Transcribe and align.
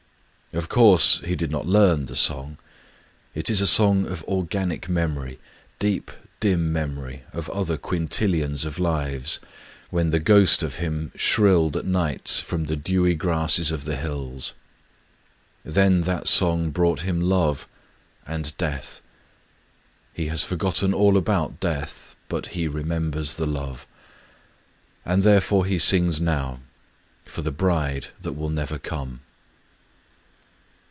Of 0.53 0.67
course 0.67 1.21
he 1.23 1.37
did 1.37 1.49
not 1.49 1.65
learn 1.65 2.07
the 2.07 2.15
song. 2.17 2.57
It 3.33 3.49
is 3.49 3.61
a 3.61 3.63
song^pf 3.63 4.25
ptgacic 4.25 4.81
memory^— 4.87 5.37
^ 5.37 5.37
deep, 5.79 6.11
dim 6.41 6.73
memory 6.73 7.23
of 7.31 7.49
other 7.51 7.77
quintillions 7.77 8.65
of 8.65 8.75
lives^ 8.75 9.39
when 9.91 10.11
tb^ 10.11 10.23
^host 10.23 10.61
of 10.61 10.75
him 10.75 11.13
shrilled 11.15 11.77
at 11.77 11.85
night 11.85 12.27
from 12.45 12.65
the 12.65 12.75
dewy 12.75 13.15
grasses 13.15 13.71
of 13.71 13.85
the 13.85 13.93
Jiills.. 13.93 14.51
Then 15.63 16.01
that 16.01 16.27
song 16.27 16.71
brought 16.71 17.03
him 17.03 17.21
love— 17.21 17.65
and 18.27 18.51
death. 18.57 18.99
He 20.11 20.27
has 20.27 20.43
forgotten 20.43 20.93
all 20.93 21.15
about 21.15 21.61
death; 21.61 22.17
but 22.27 22.47
he 22.47 22.67
remem 22.67 23.11
bers 23.11 23.35
the 23.35 23.47
love. 23.47 23.87
And 25.05 25.23
therefore 25.23 25.65
he 25.65 25.79
sings 25.79 26.19
now— 26.19 26.59
for 27.25 27.41
the 27.41 27.51
bride 27.53 28.07
that 28.19 28.33
will 28.33 28.49
never 28.49 28.77
come. 28.77 29.21